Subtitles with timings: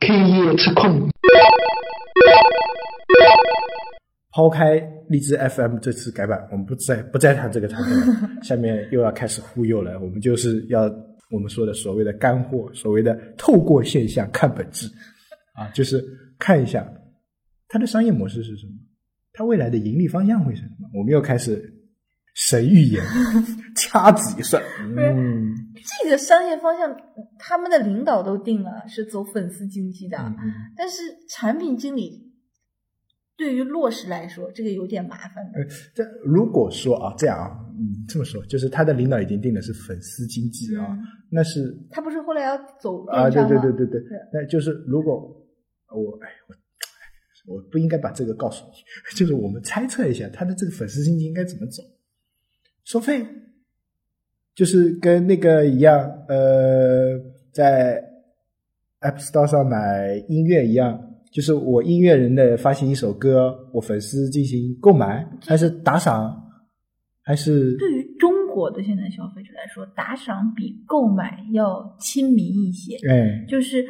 [0.00, 1.10] K 夜吃空。
[4.32, 4.78] 抛开
[5.08, 8.30] 荔枝 FM 这次改版，我们不再不再谈这个产品了。
[8.44, 10.82] 下面又要开始忽悠了，我们就是要
[11.32, 14.86] 我们说的所谓的干货，所谓的透过现象看本质
[15.54, 16.00] 啊，就是
[16.38, 16.88] 看一下
[17.68, 18.72] 它的商业模式是什么，
[19.32, 20.88] 它未来的盈利方向会是什么。
[20.94, 21.74] 我们又开始
[22.36, 23.04] 神预言，
[23.74, 24.62] 掐指一算，
[24.96, 25.52] 嗯，
[26.02, 26.96] 这个商业方向，
[27.38, 30.16] 他们的领导都定了是走粉丝经济的，
[30.76, 32.32] 但是产品经理
[33.36, 35.58] 对于落实来说，这个有点麻烦的。
[35.58, 41.02] 呃，这如果说啊，这样啊，嗯，这么说，就是他的领导已经定的是粉丝经济啊，嗯。
[41.30, 43.30] 那是他不是后来要走啊？
[43.30, 45.14] 对对对对对，那就是如果
[45.88, 48.72] 我哎我我不应该把这个告诉你，
[49.16, 51.82] 就是我们猜测一下他的这个粉丝经济应该怎么走，
[52.84, 53.26] 收费，
[54.54, 57.18] 就是跟那个一样，呃，
[57.52, 58.02] 在
[59.00, 61.06] App Store 上买音乐一样。
[61.32, 66.50] 就是我音乐人的发行一首歌，我粉丝进行购买，还是打赏，
[67.22, 72.96] 还是对于中国的现在消费者来说，打赏比购买要亲民一些。
[73.08, 73.86] 哎，就是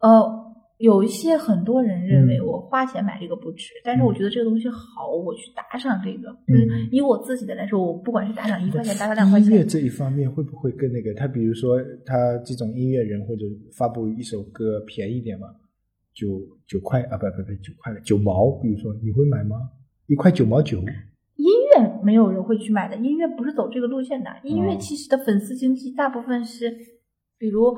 [0.00, 0.41] 呃，
[0.82, 6.28] 有一些很多人认为嗯我花钱买这个不值，但是我觉得这个东西好，我去打赏这个。
[6.48, 13.46] 嗯就是以我自己的来说，我不管是打赏一块钱，打赏两块钱，音乐这一方面会不会跟那个他，比如说他这种音乐人或者
[13.78, 15.46] 发布一首歌便宜点嘛，
[16.12, 16.26] 九
[16.66, 19.56] 九块啊，不不不，九块九毛，比如说你会买吗？
[20.08, 20.78] 一块九毛九，
[21.36, 21.46] 音
[21.76, 24.30] 乐没有人会去买的，音乐不是走这个路线的。
[24.42, 26.76] 音乐哦其实的粉丝经济大部分是，
[27.38, 27.76] 比如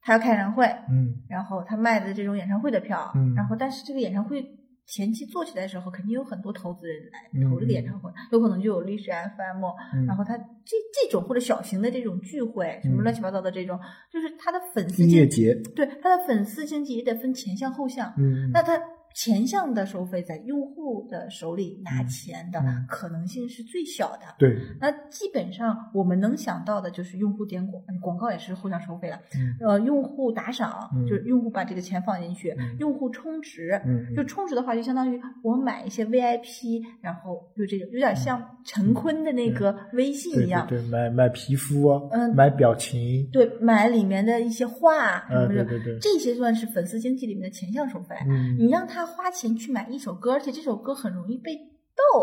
[0.00, 4.44] 他要开演唱会，嗯然后他卖的这种演唱会的票，嗯然后但是这个演唱会
[4.86, 9.62] 前期做起来的时候，肯定有很多投资人来嗯投这个演唱会，有可能就有历史 FM，、
[9.94, 13.78] 嗯然后他这这种或者小型的这种聚会，什么嗯乱七八糟的这种，
[14.10, 18.80] 就是他的粉丝音乐节，对他的粉丝经济也得分前项后项，嗯，那它
[19.18, 24.20] 前项的收费在用户的手里拿钱的嗯可能性是最小的。
[24.38, 48.14] 对，那基本上我们能想到的就是用户点广广告也是互相收费了，嗯呃，用户打赏、嗯就是用户把这个钱放进去，嗯用户充值，嗯就充值的话就相当于我买一些 VIP，然后就这个有点像陈坤的那个微信一样，对对，买买皮肤哦，嗯买表情，对，买里面的一些画什啊么的，对对对这些算是粉丝经济里面的前项收费。
[48.28, 51.54] 嗯，你让他花钱去买一首歌，而且这首歌很容易被
[51.96, 52.20] 盗，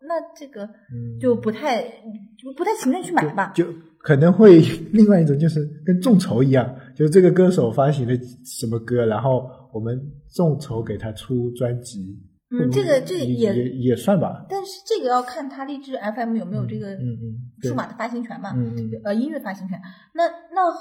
[0.00, 3.52] 那这个嗯就不太就不太情愿去买吧。
[3.54, 3.66] 就
[3.98, 4.60] 可能会
[4.92, 10.00] 另外一种就是跟众筹一样，就是这个歌手发行了什么歌，然后我们
[10.32, 12.16] 众筹给他出专辑。
[12.50, 14.46] 嗯这个这个也也也算吧。
[14.48, 19.78] 但是这个要看他荔枝 FM 有没有这个嗯嗯数码的发行权嘛，嗯嗯呃，音乐发行权。
[20.14, 20.72] 那那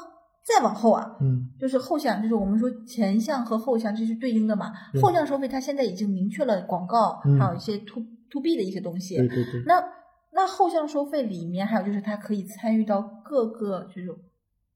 [0.48, 4.72] 再往后啊，嗯就是后项，就是我们说前项和后项这是对应的嘛。
[5.02, 9.18] 后项收费它现在已经明确了广告，嗯还有一些 to to B 的一些东西。
[9.18, 9.84] 对对对，那
[10.32, 14.16] 那后项收费里面还有就是它可以参与到各个这种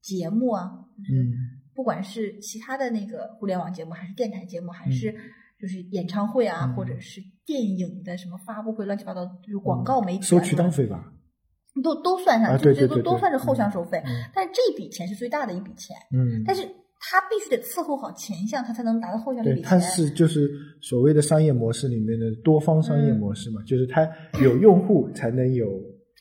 [0.02, 1.32] 节目啊，就是嗯
[1.74, 5.14] 不管是其他的那个互联网节目，还是电台节目，还嗯是
[5.58, 11.12] 就是演唱会啊，嗯或者是电影的什么发布会，乱七八糟，就是广告媒体、啊收渠道费吧？
[11.80, 13.98] 都都算上，啊这这对对对对都都算是后项收费。
[14.04, 16.62] 嗯但是这笔钱是最大的一笔钱，嗯，但是
[17.00, 19.70] 他必须得伺候好前项，他才能达到后项这对，笔钱。
[19.70, 20.50] 它是就是
[20.80, 24.08] 所谓的商业模式里面的多方商业模式嘛，就是它
[24.42, 25.66] 有用户才能有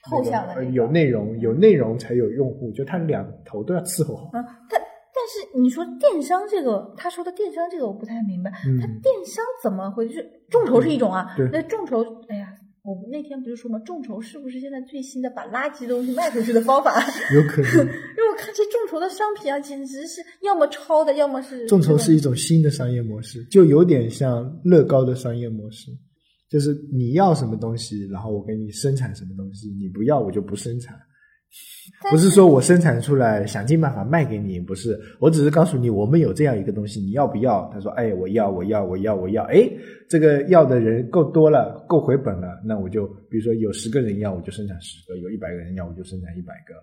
[0.09, 4.29] 后项的有内容，有内容才有用户，就它两头都要伺候好。
[4.33, 4.81] 嗯，但
[5.13, 10.25] 但是你说电商这个，他说的电商这个我不太明白，嗯他电商怎么回事？
[10.49, 12.47] 众筹是一种啊，那众筹，哎呀。
[12.83, 13.77] 我们那天不是说吗？
[13.85, 16.99] 众筹是不是现在最新的把垃圾东西卖出去的方法？
[17.33, 25.91] 有可能 因为我看这众筹的商品啊，简直是要么抄的，要么是众筹是一种新的商业模式，就有点像乐高的商业模式，
[26.49, 30.99] 就是你要什么东西，然后我给你生产什么东西，你不要我就不生产。
[32.03, 37.69] 但不是说我生产出来想尽办法卖给你，不是，我只是告诉你我们有这样一个东西，你要不要？
[37.73, 39.69] 他说，哎，我要，我要，我要，我要，哎，
[40.09, 46.73] 这个要的人够多了，够回本了，那我就比如说有十个人要，我就生产十个；有一百个人要，我就生产一百个。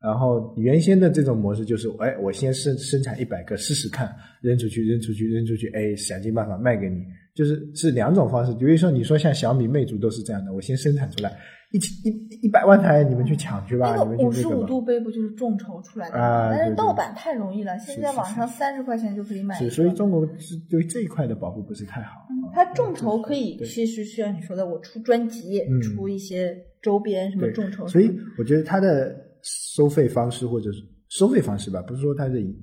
[0.00, 7.02] 然后原先的这种模式就是，哎，我先生生产一百个试试看，扔出去，扔出去，扔出去，哎，想尽办法卖给你，
[7.38, 8.52] 就是是两种方式。
[8.54, 11.32] 比如说你说像小米、魅族都是这样的，我先生产出来
[11.70, 14.64] 一千一一百万台，你们去抢去吧，那个五十五。
[14.64, 16.50] 度杯不就是众筹出来的吗？
[16.50, 19.54] 但是盗版太容易了，现在网上三十块钱就可以买。
[19.70, 22.26] 所以中国是对这一块的保护不是太好。
[22.52, 32.54] 它众筹可以，其实是像你说的，我出专辑，嗯出一些周边什么众筹所以我觉得它的收费方式或者是收费方式吧，不是说它的盈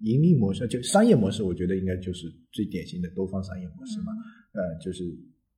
[0.00, 4.12] 盈利模式，就商业模式，我觉得应该就是最典型的多方商业模式嘛。
[4.52, 5.04] 呃，就是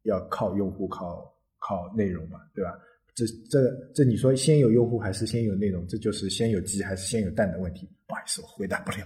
[0.05, 1.25] 要靠用户，靠
[1.59, 2.73] 靠内容嘛，对吧？
[3.15, 5.87] 这这这，你说先有用户还是先有内容？
[5.87, 7.88] 这就是先有鸡还是先有蛋的问题。
[8.06, 8.99] 不好意思，我回答不了，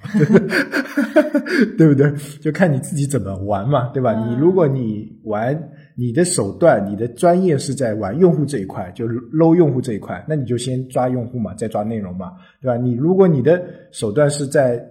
[1.78, 2.12] 对不对？
[2.40, 4.12] 就看你自己怎么玩嘛，对吧？
[4.28, 5.56] 你如果你玩
[6.00, 12.32] 你的手段，你的专业是在玩用户这一块，就搂用户这一块，那你就先抓用户嘛，再抓内容嘛，
[12.62, 12.76] 对吧？
[12.76, 13.62] 你如果你的
[13.92, 14.82] 手段是在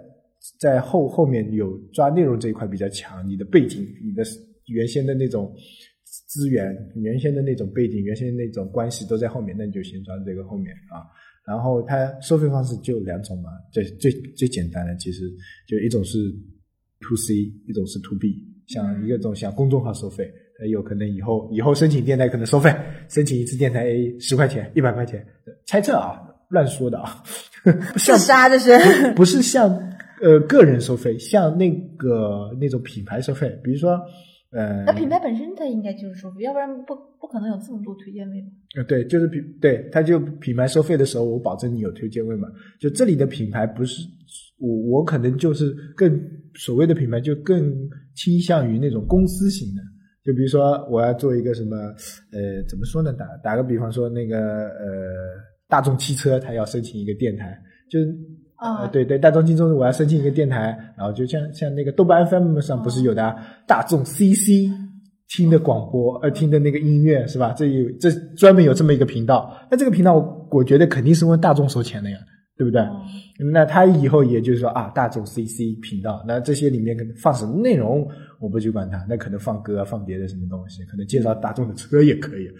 [0.60, 4.24] 在后后面有抓内容这一块比较强，你的背景，你的
[4.68, 5.52] 原先的那种。
[6.28, 11.06] 资源原先的那种背景，原先那种关系都在后面，那你就先抓这个后面啊。
[11.46, 15.24] 然后它收费方式就两种嘛，最最最简单的其实
[15.68, 16.18] 就一种是
[17.00, 17.36] to C，
[17.68, 18.36] 一种是 to B。
[18.68, 20.32] 像一个种像公众号收费，
[20.68, 22.76] 有可能以后以后申请电台可能收费，
[23.08, 25.26] 申请一次电台 A 十块钱、一百块钱，
[25.66, 26.20] 猜测啊，
[26.50, 27.24] 乱说的啊。
[27.98, 29.70] 自杀这是不是像
[30.22, 34.00] 呃个人收费，像那个那种品牌收费，比如说。
[34.52, 38.48] 呃，那品牌本身它应该就是收费，要不然不不可能有这么多推荐位嘛。
[38.76, 42.48] 呃，对，就是品对，它就品牌收费的时候，我保证你有推荐位嘛。
[42.80, 44.02] 就这里的品牌不是
[44.58, 46.20] 我，我可能就是更
[46.56, 47.72] 所谓的品牌，就更
[48.16, 49.84] 倾向于那种公司型的。
[50.30, 51.76] 就比如说我要做一个什么，
[52.31, 53.12] 呃，怎么说呢？
[53.14, 54.86] 打打个比方说，那个呃，
[55.68, 57.58] 大众汽车它要申请一个电台，
[57.90, 58.00] 就。
[58.62, 63.34] 啊，对对，大众金钟，我要申请一个电台，然后就像像那个豆瓣 FM 上不是有的
[63.66, 64.70] 大众 CC
[65.30, 67.54] 听的广播，呃，听的那个音乐是吧？
[67.54, 72.18] 这有这专门有这么一个频道，那这个频道我我觉得肯定是问大众收钱的呀，
[72.60, 72.82] 对不对？
[73.54, 78.06] 那他以后也就是说啊，大众 CC 频道，那这些里面可能放什么内容，
[78.38, 82.52] 我不去管它，那可能放歌，放别的什么东西，可能介绍大众的车也可以，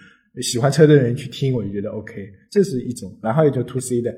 [0.42, 4.16] 喜欢车的人去听，我就觉得 OK，这是一种，然后也就 To C 的。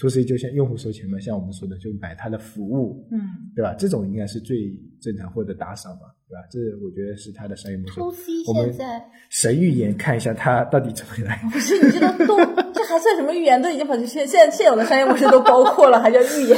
[0.00, 3.20] To C 就像用户收钱嘛，像我们说的，就买他的服务，嗯，
[3.54, 3.74] 对吧？
[3.74, 6.40] 这种应该是最正常或者打赏嘛，对吧？
[6.50, 8.00] 这我觉得是他的商业模式。
[8.00, 11.38] to C 现在神预言看一下他到底怎么来？
[11.52, 13.60] 不是，你这都都这还算什么预言？
[13.60, 16.56] 都已经把现现在现有的商业模式都包括了，还叫预言？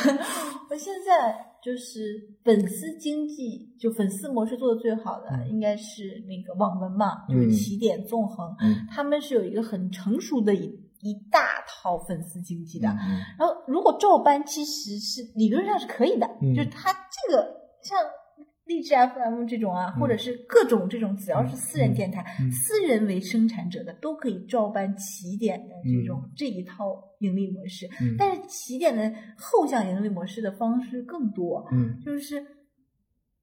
[0.68, 10.85] 我现在就是粉丝经济，就粉丝模式做的最好的，应该是那个网文嘛，就是起点、纵横，嗯他们是有一个很成熟的一。
[11.06, 12.88] 一大套粉丝经济的，
[13.38, 17.46] 然后如果照搬，其实是理论上是可以的，就是它这个
[17.82, 17.96] 像
[18.64, 27.88] 荔枝 FM 这种啊，或者是各种这种，只要是私人电台、私人为生产者的，都可以照搬起点的这种这一套盈利模式。
[28.18, 32.44] 但是起点的后向盈利模式的方式更多，嗯，就是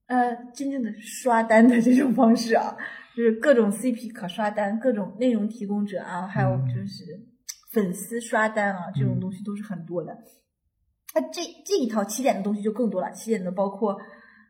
[0.07, 2.75] 呃，真正的刷单的这种方式啊，
[3.15, 7.32] 就是各种 CP 可刷单，各种内容提供者啊，还有就是。
[7.73, 10.15] 粉丝刷单啊，这种东西都是很多的。
[11.15, 13.11] 那这这一套起点的东西就更多了。
[13.11, 13.99] 起点的包括，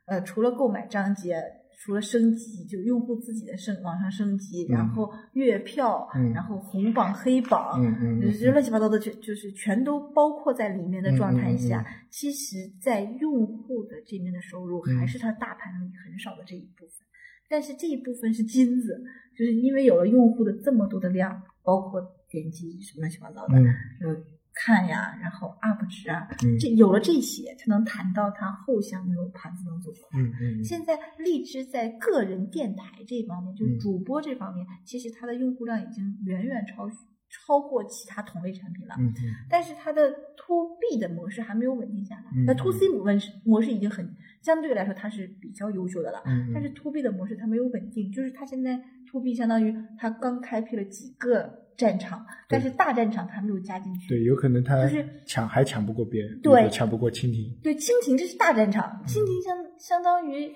[0.05, 1.35] 呃，除了购买章节，
[1.79, 7.81] 除了升级，就用户自己的升往上升级，然后月票，然后红榜、黑榜，
[8.21, 11.85] 就乱七八糟的，就就是全都包括在里面的状态下。
[12.09, 17.05] 其实，在用户的这边的收入，还是它大盘里很少的这一部分。
[17.49, 19.03] 但是这一部分是金子，
[19.37, 22.01] 就是因为有了用户的这么多的量，包括。
[22.33, 23.61] 点击什么乱七八糟的，
[24.01, 24.09] 就
[24.55, 26.27] 看呀，然后 UP 值啊，
[26.59, 30.19] 这有了这些，才能谈到它后向那种盘子能走出来。
[30.19, 30.63] 嗯嗯。
[30.63, 36.89] 现在荔枝在个人电台这方面，就是主播这方面，其实它的用户量已经远远超
[37.29, 38.95] 超过其他同类产品了。
[38.97, 39.33] 嗯嗯。
[39.47, 46.23] 但是它的 To B 的模式还没有稳定下来，那 To C 模式模式已经很相对来说它是比较优秀的了。
[46.25, 46.51] 嗯。
[46.51, 48.79] 但是 To B 的模式它没有稳定，就是它现在
[49.11, 51.62] To B 相当于它刚开辟了几个。
[51.77, 54.07] 战场，但是大战场他没有加进去。
[54.09, 57.55] 对，有可能他就是抢还抢不过别人，对，抢不过蜻蜓。
[57.61, 60.51] 对，蜻蜓这是大战场，蜻蜓相相当于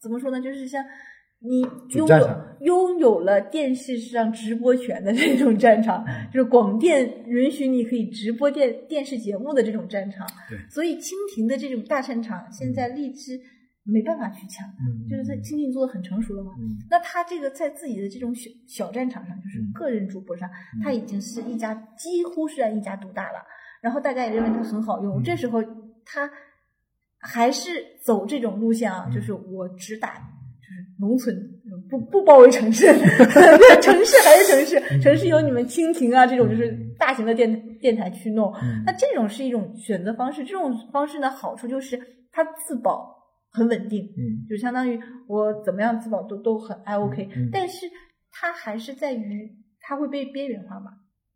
[0.00, 0.40] 怎么说呢？
[0.40, 0.84] 就是像
[1.40, 1.60] 你
[1.94, 10.26] 拥有拥有了电视上直播权的这种战场，就是广电允许你可以直播电电视节目的这种战场。
[10.48, 13.40] 对，所以蜻蜓的这种大战场，现在荔枝。
[13.88, 14.66] 没办法去抢，
[15.08, 16.50] 就是他经济做的很成熟了嘛。
[16.90, 20.50] 那他这个在自己的这种小小战场上，就是个人主播上，
[20.82, 23.38] 他已经是一家几乎是一家独大了。
[23.80, 25.22] 然后大家也认为它很好用。
[25.22, 25.62] 这时候
[26.04, 26.28] 他
[27.18, 27.70] 还是
[28.04, 31.36] 走这种路线啊，就是我只打就是农村，
[31.88, 32.86] 不不包围城市。
[33.80, 38.52] 城市还是城市，城市有你们蜻蜓啊这种就是大型的电电台去弄。
[38.84, 40.42] 那这种是一种选择方式。
[40.44, 42.00] 这种方式呢，好处就是
[42.32, 43.15] 它自保。
[43.56, 47.86] 很稳定，嗯，就相当于我怎么样自保都都很还 OK，但是
[48.30, 50.90] 它还是在于它会被边缘化嘛，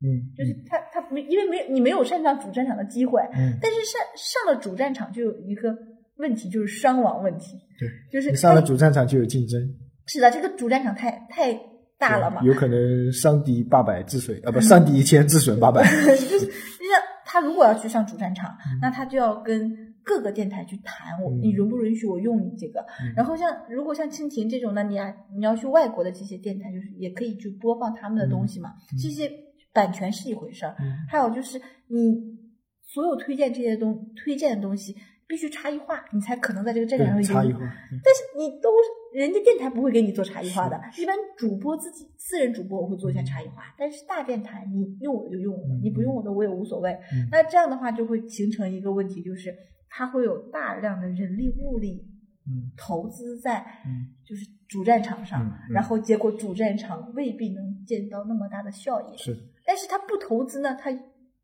[0.05, 5.75] 嗯，就是它它没因为没你没有上上主战场的机会，嗯，但是上上了主战场就有一个
[6.19, 9.59] 问题，就是伤亡问题，对，就是你上了主战场就有竞争，
[10.07, 11.59] 是的，这个主战场太太
[11.99, 15.83] 大了嘛，有可能伤敌八百自损啊，不， 伤敌一千自损八百。
[15.89, 18.79] 就是就像他如果要去上主战场，嗯。
[18.83, 21.38] 那他就要跟各个电台去谈，我嗯。
[21.40, 22.81] 你允不允许我用你这个？
[23.00, 23.14] 嗯。
[23.14, 28.99] 然后像如果像蜻蜓这种呢，你啊你要去外国的这些电台，就是也可以去播放他们的东西嘛，嗯。
[29.00, 29.31] 这些
[29.73, 31.07] 版权是一回事儿，嗯。
[31.09, 32.37] 还有就是你
[32.83, 34.97] 所有推荐这些东推荐的东西
[35.29, 37.61] 必须差异化，你才可能在这个战场上差异化。
[37.61, 38.00] 嗯。
[38.02, 38.69] 但是你都
[39.14, 45.81] 人家电台不会给你做差异化的，一般主播自己私人主播我会做一下差异化，但是大电台你用我就用我的，嗯。
[45.83, 46.93] 你不用我的我也无所谓。
[47.12, 47.26] 嗯。
[47.31, 49.52] 那这样的话就会形成一个问题，就是
[49.91, 52.07] 它会有大量的人力物力
[52.47, 59.17] 嗯投资在嗯就是主战场上，嗯嗯然后结果主战场未必能见到那么大的效益。
[59.19, 60.91] 是，但是他不投资呢，他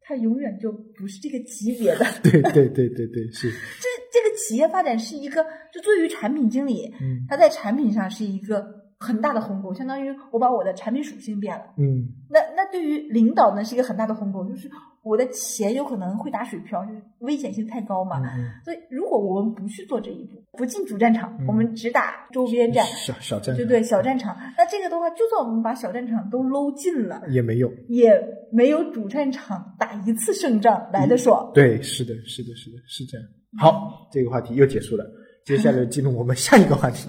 [0.00, 2.06] 他永远就不是这个级别的。
[2.22, 8.64] 对对对对对是，这这个企业发展是一个，就作为产品经理，嗯他在产品上是一个
[8.98, 11.64] 很大的鸿沟，相当于我把我的产品属性变了。
[11.76, 14.70] 嗯那那对于领导呢是一个很大的鸿沟，就是
[15.02, 18.20] 我的钱有可能会打水漂，就是危险性太高嘛。
[18.20, 24.36] 嗯所以如果我们不去做这一步，不进主战场，嗯我们只打周边战，小小战场对对，小战场。
[24.56, 27.70] 那这个的话，就算我们把小战场都搂尽了，也没用。
[27.88, 28.18] 也
[28.50, 31.50] 没有主战场打一次胜仗来的爽。
[31.52, 33.26] 对，是的，是的，是的，是这样。
[33.58, 35.04] 好，这个话题又结束了，
[35.44, 37.08] 接下来进入我们下一个话题。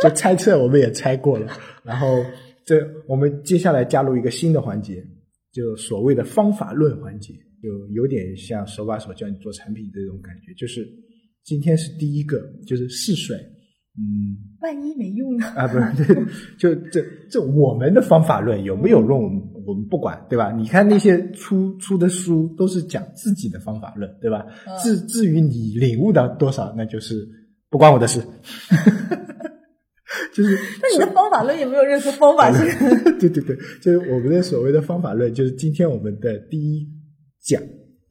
[0.00, 1.52] 就猜测我们也猜过了，
[1.82, 2.24] 然后
[2.64, 5.04] 这我们接下来加入一个新的环节，
[5.52, 10.52] 就所谓的方法论环节，就有点像手把手教你做产品这种感觉。
[10.54, 10.88] 就是
[11.44, 13.36] 今天是第一个，就是试水，
[13.96, 15.46] 嗯，万一没用呢？
[15.56, 16.24] 啊，不是， 对，
[16.58, 20.52] 就这这我们的方法论有没有用，我们我们不管，对吧？
[20.52, 24.46] 你看那些出出的书都是讲自己的方法论，对吧？
[24.66, 27.26] 嗯至至于你领悟到多少，那就是
[27.70, 28.22] 不关我的事。
[30.34, 32.64] 就是，那你的方法论也没有任何方法性？
[33.18, 36.86] 对对对，就是我们的所谓的方法论，就是今天我们的第一
[37.42, 37.62] 讲，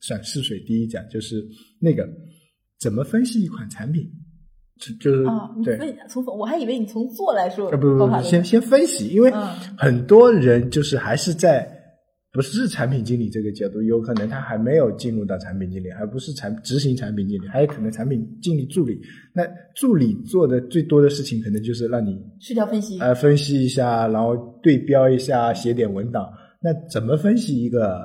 [0.01, 1.43] 算试水第一讲，就是
[1.79, 2.07] 那个
[2.79, 4.03] 怎么分析一款产品，
[4.79, 9.47] 就就是、啊，你从我还以为你从做来说啊不不不，先先分析，因为嗯
[9.77, 11.76] 很多人就是还是在
[12.31, 18.99] 不是产品经理这个角度，有可能他还没有进入到产品经理，还不是产执行产品经理，还有可能产品经理助理。
[19.33, 19.43] 那
[19.75, 22.99] 助理做的最多的事情，可能就是让你视条分析。
[22.99, 26.29] 呃分析一下，然后对标一下，写点文档。
[26.61, 27.97] 那怎么分析一个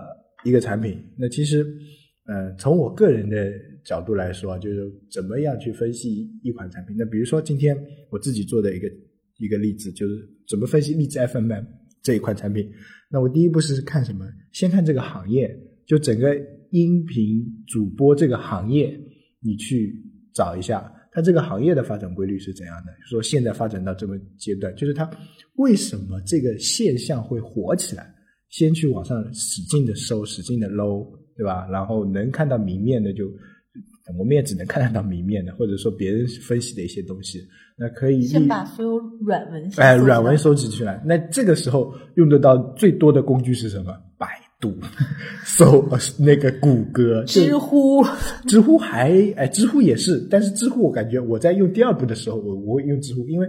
[0.45, 0.97] 一个产品？
[1.19, 1.67] 那其实，
[2.27, 3.53] 呃，从我个人的
[3.85, 6.97] 角度来说，就是怎么样去分析一款产品。
[6.97, 7.77] 那比如说今天
[8.09, 8.89] 我自己做的一个
[9.39, 10.15] 一个例子，就是
[10.49, 11.51] 怎么分析荔枝 FM
[12.03, 12.71] 这一款产品。
[13.13, 14.25] 那我第一步是看什么？
[14.53, 15.55] 先看这个行业，
[15.87, 16.35] 就整个
[16.71, 18.99] 音频主播这个行业，
[19.41, 19.95] 你去
[20.35, 22.93] 找一下它这个行业的发展规律是怎样的。
[23.07, 25.09] 说现在发展到这么阶段，就是它
[25.57, 28.15] 为什么这个现象会火起来？
[28.49, 31.67] 先去网上使劲的搜，使劲的搂，对吧？
[31.71, 33.27] 然后能看到明面的就，
[34.19, 37.41] 我们也只能看得到明面的，或者说别人分析的一些东西，
[37.77, 41.03] 那可以先把所有软文先哎，软文收集起来。
[41.05, 43.93] 那这个时候用得到最多的工具是什么？
[44.19, 44.29] 百
[44.61, 44.73] 度，
[45.45, 48.05] 搜呃那个谷歌、就知乎，
[48.47, 53.47] 知乎还哎，知乎也是，但是知乎我感觉我在用第二步的时候，我我会用知乎，因为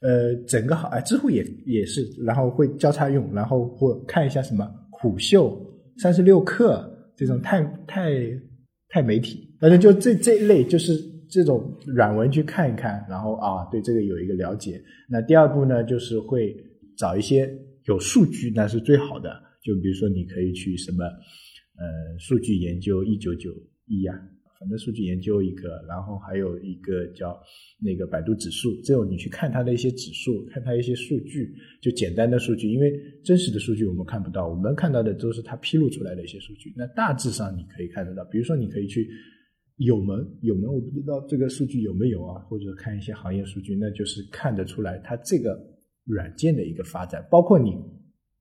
[0.00, 5.60] 呃整个好哎，知乎也也是，然后会交叉用，然后或看一下什么虎嗅、
[5.98, 8.12] 三十六氪这种太太
[8.88, 10.92] 太媒体，反正就这这一类就是
[11.30, 14.82] 这种软文去看一看，然后啊对这个有一个了解。
[15.08, 16.52] 那第二步呢，就是会
[16.96, 17.48] 找一些
[17.84, 19.40] 有数据，那是最好的。
[19.62, 23.52] 就比如说，你可以去什么，呃，数据研究一九九
[23.86, 24.12] 一呀，
[24.58, 27.40] 反正数据研究一个，然后还有一个叫
[27.80, 32.92] 那个百度指数，这种你去看它的一些指数，看它一些数据，就简单的数据，因为
[33.24, 36.74] 真实的数据我们看不到，我们看到的都是它披露出来的一些数据。
[36.76, 39.08] 那大致上你可以看得到，比如说你可以去
[39.76, 45.58] 有门有门，我不知道这个数据有没有啊，或者看一些行业数据，那就是看得出来它这个
[46.04, 47.74] 软件的一个发展，包括你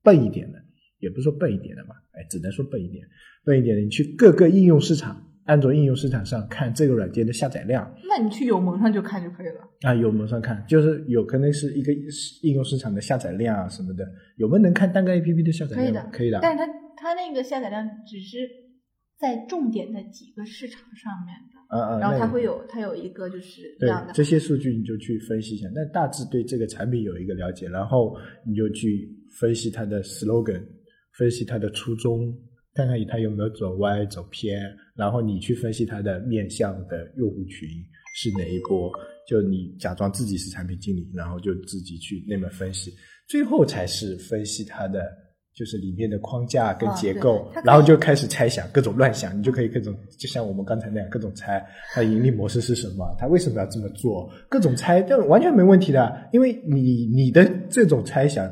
[0.04, 0.60] 笨一点的。
[1.00, 3.04] 也不是说笨一点的嘛，哎，只能说笨一点。
[3.44, 9.68] 笨一点的，你去各个应用市场，安卓应用市场上看这个软件的下载量那你去有盟上就看就可以了。
[9.82, 11.92] 啊，有门上看，就是有可能是一个
[12.44, 15.86] 应用市场的下载量啊什么的，有没有能看单个 APP 的下载量？
[15.86, 16.40] 可以的，可以的。
[16.40, 18.48] 但是它它那个下载量只是
[19.22, 24.12] 在重点的几个市场上面的，嗯嗯，然后它会有它有一个就是这对样的。
[24.14, 29.08] 这些数据你就去分析一下，那大致对这个产品有一个了解，然后你就去
[29.40, 30.64] 分析它的 slogan，
[31.18, 32.36] 分析它的初衷，
[32.74, 34.60] 看看它有没有走歪走偏，
[34.96, 37.70] 然后你去分析它的面向的用户群
[38.16, 38.92] 是哪一波，
[39.28, 42.92] 就你假装自己是产品经理，然后就自己去那么分析，
[43.28, 45.00] 最后才是分析它的
[45.62, 51.64] 就是里面的框架跟结构，然后就开始猜想各种乱想，你就可以各种就像我们刚才那样各种猜
[51.94, 58.52] 它盈利模式是什么，它为什么要这么做，各种猜，这完全没问题的，因为你你的这种猜想。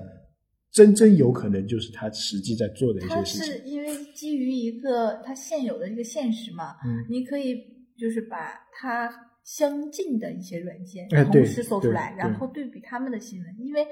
[0.72, 3.44] 真真有可能就是他实际在做的一些事情。
[3.44, 7.56] 是因为基于一个它现有的一个现实嘛，嗯你可以
[7.98, 9.12] 就是把它
[9.44, 13.84] 相近的一些软件同时搜出对来，然后对比他们的新闻，因为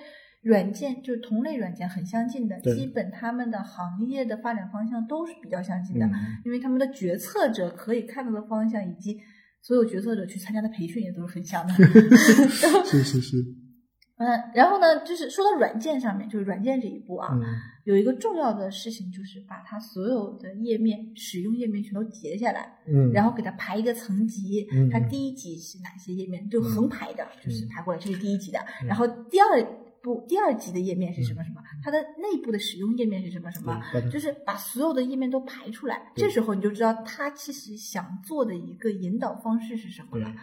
[0.47, 6.13] 软件就是同类软件很相近的，基本他们的行业的发展方向都是比较相近的，嗯。
[6.45, 9.19] 因为他们的决策者可以看到的方向以及
[9.61, 11.73] 所有决策者去参加的培训也都是很像的。
[12.85, 13.37] 是是是，
[14.17, 17.43] 嗯，然后呢，就是说到软件上面，就是软件这一步啊，嗯。
[17.83, 24.89] 有一个重要的事情就是把它所有的页面使用页面全都截下来，嗯，然后给它排一个层级，嗯。
[24.89, 27.67] 它第一级是哪些页面，就横排的，就是嗯。
[27.67, 28.59] 排过来，这是第一级的。
[28.83, 28.87] 嗯。
[28.87, 29.61] 然后第二
[30.07, 36.11] 步第二级的页面是什么什么，它的内部的使用页面是什么什么，就是把所有的页面都排出来。
[36.15, 40.33] 这时候你就知道它其实想做的一个引导方式是什么了。，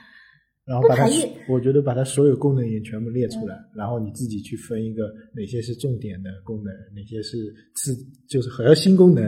[0.66, 1.04] 然后把它
[1.48, 7.36] 我觉得把它所有功能也全部列出嗯来，然后你自己去分一个哪些是重点的功能，哪些是
[7.74, 7.94] 次
[8.28, 9.22] 就是核心功能，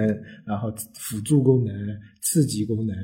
[0.47, 1.75] 然后辅助功能、
[2.23, 2.97] 次级功能，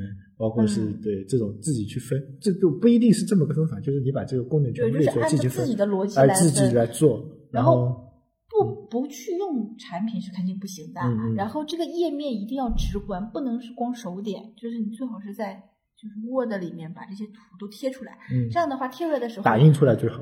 [0.43, 6.75] 包括是、嗯对这种自己去分，这就不一定是这么个分法，就是你把这个功能就是部列出来，按照自己的逻辑来哎自己。
[6.75, 8.13] 来做，然后后
[8.51, 11.01] 不不去用产品是肯定不行的。
[11.37, 15.63] 然后这个页面一定要直观，不能是光手点，就是你最好是在
[15.97, 18.19] 就是 Word 里面把这些图都贴出来。
[18.33, 20.19] 嗯这样的话，贴出来的时候打印出来最好。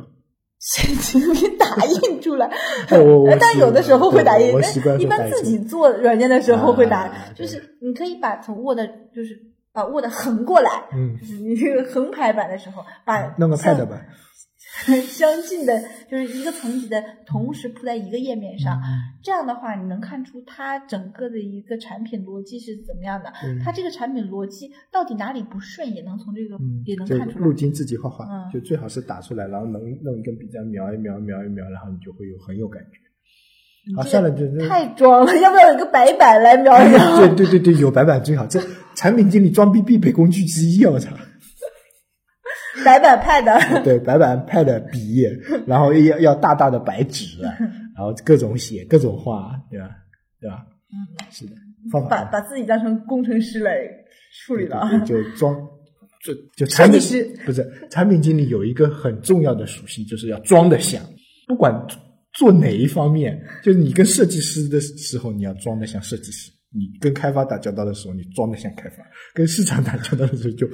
[0.61, 2.47] 神经病打印出来，
[3.41, 4.49] 但有的时候会打印
[4.99, 8.79] 一般自己做软件的时候会打啊，就是你可以把从 Word
[9.15, 9.41] 就是
[9.73, 14.07] 把 Word 横过来，嗯就是你这个横排版的时候，把弄个 Pad 版，
[15.07, 15.81] 相近的，
[16.11, 18.77] 就是一个层级的同时铺在一个页面上。
[18.79, 23.31] 嗯这样的话，你能看出它整个的一个产品逻辑是怎么样的。
[23.45, 27.45] 嗯它这个产品逻辑到底哪里不顺，也能从这个、嗯也能看出来。
[27.45, 32.99] 路径自己画画，嗯就最好是打出来，然后能弄一根笔这样描一描，描一描，然后你就会有很有感觉。
[33.97, 37.19] 啊，算了，个就就太装了， 要不要有一个白板来描一描？
[37.19, 38.61] 对对对对，有白板最好，这
[38.95, 40.91] 产品经理装逼必备工具之一啊！
[40.93, 41.11] 我操，
[42.85, 45.25] 白板 pad，对，白板、pad、笔，
[45.67, 47.41] 然后要要大大的白纸，
[47.97, 49.89] 然后各种写，各种画，对吧？
[50.41, 50.65] 对吧？
[50.93, 50.97] 嗯，
[51.31, 51.53] 是的，
[51.91, 53.73] 方法把把自己当成工程师来
[54.47, 54.89] 处理了。
[55.05, 55.55] 就装，
[56.25, 61.03] 就就产品设计不是产品经理有一个很重要的属性，就是要装得像，
[61.47, 61.73] 不管
[62.33, 69.03] 做哪一方面，就是你跟设计师的时候，你要装得像设计师；你跟开发打交道的时候，你装得像开发；
[69.35, 70.67] 跟市场打交道的时候，就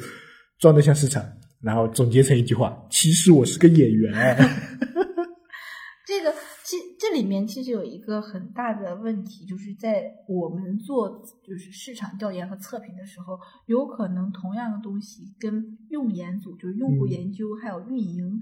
[0.59, 1.25] 装得像市场。
[1.63, 4.13] 然后总结成一句话：其实我是个演员。
[6.07, 11.09] 这个其这里面其实有一个很大的问题，就是在我们做
[11.43, 18.41] 就是市场调研和测评的时候，有可能同样的东西跟用研组就是用户研究还有运营、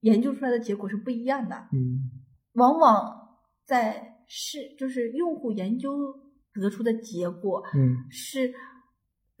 [0.00, 1.56] 研究出来的结果是不一样的。
[1.72, 2.10] 嗯。
[2.54, 5.90] 往往在是就是用户研究
[6.54, 8.04] 得出的结果嗯。
[8.10, 8.52] 是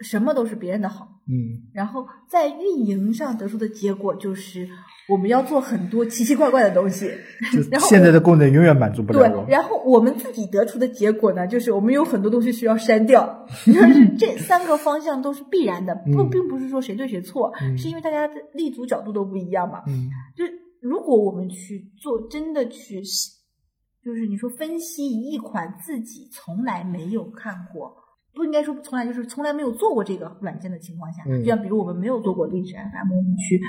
[0.00, 1.70] 什么都是别人的好，嗯。
[1.72, 4.68] 然后在运营上得出的结果就是
[5.08, 7.06] 我们要做很多奇奇怪怪的东西，
[7.70, 9.52] 然后现在的功能永远满足不了对，。
[9.52, 13.46] 然后我们自己得出的结果呢，就是我们有很多东西需要删掉。
[13.66, 19.80] 就是这三个方向都是必然的，不嗯并不是说谁对谁错，嗯是因为大家的立足角度都不一样嘛。
[19.86, 23.00] 嗯就是如果我们去做，真的去，
[24.04, 27.94] 就是你说分析一款自己从来没有看过。
[28.34, 33.64] 不应该说从来就是从来没有做过这个软件的情况下，嗯就像比如我们没有做过历史 FM，我们去去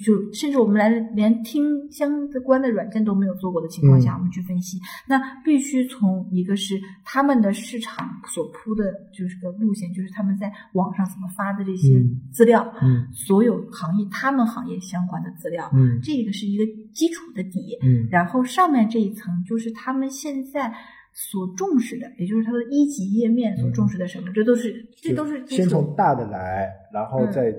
[0.00, 4.16] 就甚至我们来连听相关的软件都没有做过的情况下，嗯。
[4.16, 4.78] 我们去分析，
[5.08, 18.06] 那必须从一个是他们的市场所铺的就是个路线，就是他们在网上怎么发的这些嗯资料，嗯所有行业他们行业相关的资料，嗯这个是一个基础的底，嗯。
[18.10, 20.72] 然后上面这一层就是他们现在
[21.12, 27.32] 所重视的，也就是它的一级页面所重视的什么，这都是这都是基先础从大的来，然后嗯。
[27.32, 27.52] 再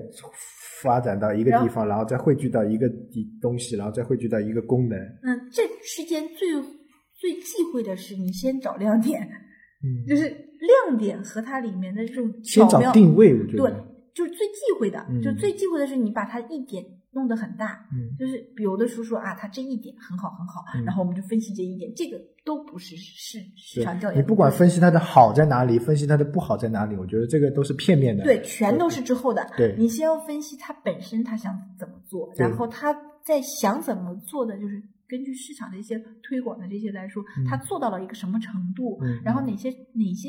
[0.84, 4.98] 发展到一个地方，然后再汇聚到一个地东西，然后再汇聚到一个功能。
[5.22, 6.48] 嗯，这之间最
[7.18, 9.22] 最忌讳的是你先找亮点，
[9.82, 10.28] 嗯，就是
[10.60, 13.70] 亮点和它里面的这种先找定位，我觉得。
[13.70, 13.74] 对。，
[14.14, 15.20] 就是最忌讳的，嗯。
[15.22, 18.14] 就最忌讳的是你把它一点弄得很大，嗯。
[18.16, 20.84] 就是有的时候说啊，他这一点很好很好，嗯。
[20.84, 24.20] 然后我们就分析这一点，这个都不是市市场调，研。
[24.20, 28.22] 你不管分析它的好在哪里，分析它的不好在哪里，我觉得这个都是片面的。
[28.24, 29.44] 对，全都是之后的。
[29.56, 40.28] 对你先要分析它本身它想怎么做，然后它在想怎么做的，就是根据市场的一些推广的这些来说，嗯他做到了一个什么程度，嗯然后哪些哪些。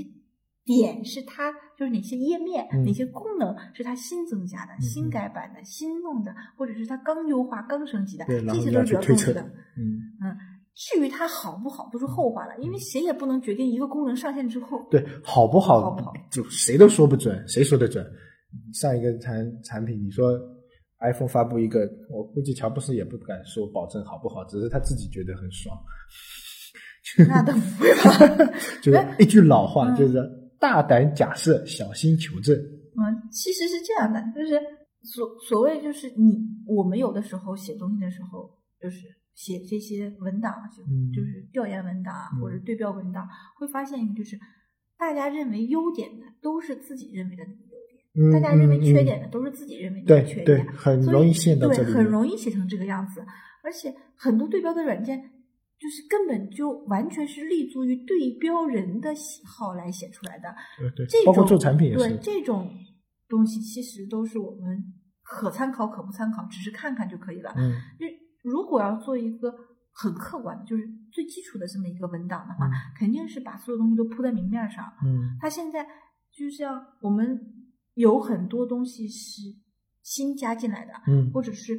[0.68, 9.42] 点是它就是哪些页面、嗯哪些功能是它新增加的、嗯新改版的、新弄的，或者是它刚优化、刚升级的，这些都是比较重要的。
[9.78, 10.36] 嗯嗯，
[10.76, 18.06] 至于它好不好，都是后话了，因为谁也不能决定一个功能上线之后，对，好不好，好不好就谁都说不准，谁说的准？
[18.74, 20.38] 上一个产产品，你说
[21.00, 25.78] iPhone 发布一个，我估计乔布斯也不敢说保证好不好，只是他自己觉得很爽。
[27.30, 28.54] 那倒不会吧？
[28.82, 30.22] 就是一句老话，嗯就是
[30.60, 32.56] 大胆假设，小心求证。
[32.58, 34.60] 嗯，其实是这样的，就是
[35.04, 38.50] 所所谓就是你我们有的时候写东西的时候，
[38.82, 39.00] 就是
[39.36, 43.28] 写这些文档，就嗯就是调研文档或者对标文档，
[43.60, 44.40] 会发现一个就是
[44.98, 53.24] 大家认为优点的都是自己认为的那个优点，嗯，大家认为嗯缺点的都是自己认为的缺点，，很容易写对，很容易写成这个样子。
[53.62, 55.20] 而且很多对标的软件，
[55.80, 60.56] 就是根本就完全是立足于对标人的喜好来写出来的。
[60.78, 62.16] 对对这，种包括做产品也对。
[62.22, 62.72] 这种
[63.28, 64.82] 东西，其实都是我们
[65.24, 67.52] 可参考可不参考，只是看看就可以了。
[67.58, 68.06] 嗯就
[68.46, 69.54] 如果要做一个
[69.92, 72.72] 很客观的，就是最基础的这么一个文档的话，嗯。
[72.98, 74.86] 肯定是把所有东西都铺在明面上。
[75.04, 75.36] 嗯。
[75.42, 75.86] 它现在
[76.32, 77.40] 就像我们
[77.96, 79.42] 有很多东西是
[80.02, 81.32] 新加进来的，嗯。
[81.32, 81.76] 或者是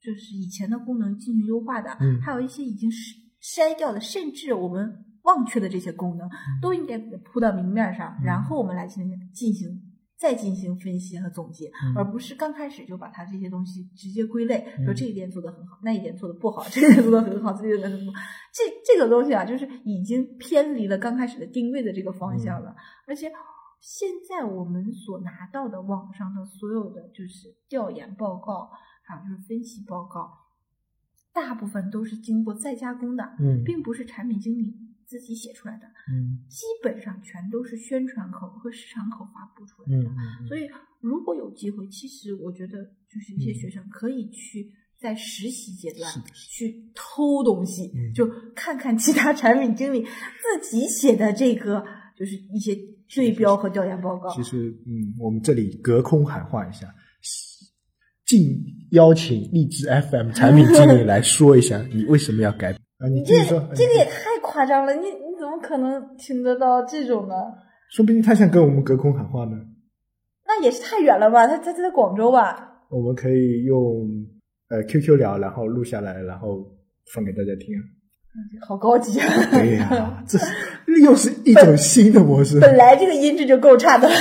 [0.00, 2.20] 就是以前的功能进行优化的，嗯。
[2.20, 6.28] 还有一些已经是筛掉的，甚至我们忘却的这些功能，
[6.60, 8.24] 都应该铺到明面上，嗯。
[8.24, 9.80] 然后我们来进行进行
[10.20, 18.18] 再进行分析和总结，嗯而不是刚开始就把它这些东西直接归类，嗯说这一点做得很好，那一点做得不好，这一点做得很好，这一点做得很不好。
[18.52, 23.32] 这这个东西啊，就是已经偏离了刚开始的定位的这个方向嗯了，而且。
[23.82, 28.70] 现在我们所拿到的网上的所有的就是调研报告，
[29.02, 30.30] 还有就是分析报告，
[31.32, 34.70] 大部分都是经过再加工的，嗯并不是产品经理
[35.10, 36.38] 自己写出来的，嗯。
[36.48, 40.10] 基本上全都是宣传口和市场口发布出来嗯的。
[40.10, 40.70] 嗯，所以，
[41.00, 44.70] 如果有机会，其实我觉得就是一些学生可以去
[45.00, 48.14] 在实习阶段去偷东西，嗯。
[48.14, 51.84] 就看看其他产品经理自己写的这个，
[52.16, 52.78] 就是一些
[53.12, 54.32] 对标和调研报告。
[54.32, 56.86] 其实嗯，我们这里隔空喊话一下，
[58.26, 58.38] 敬
[58.92, 62.70] 邀请荔枝 FM 产品经理来说一下，你为什么要改？
[62.98, 63.08] 啊？
[63.08, 67.34] 你继这这个也太夸张了，你你怎么可能听得到这种呢？
[67.92, 69.56] 说不定他想跟我们隔空喊话呢。
[70.46, 71.46] 那也是太远了吧？
[71.46, 72.82] 他他他在广州吧？
[72.90, 74.08] 我们可以用
[74.68, 76.66] 呃 QQ 聊，然后录下来，然后
[77.14, 77.82] 放给大家听啊。
[78.66, 79.26] 好高级啊！
[79.52, 80.52] 对呀、这是
[81.02, 82.58] 又是一种新的模式。
[82.62, 84.14] 本来这个音质就够差的了。